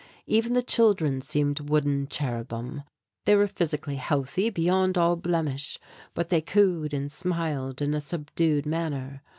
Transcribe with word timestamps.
Even 0.25 0.53
the 0.53 0.63
children 0.63 1.21
seemed 1.21 1.69
wooden 1.69 2.07
cherubim. 2.07 2.81
They 3.25 3.35
were 3.35 3.45
physically 3.45 3.97
healthy 3.97 4.49
beyond 4.49 4.97
all 4.97 5.15
blemish, 5.15 5.77
but 6.15 6.29
they 6.29 6.41
cooed 6.41 6.91
and 6.91 7.11
smiled 7.11 7.83
in 7.83 7.93
a 7.93 8.01
subdued 8.01 8.65
manner. 8.65 9.21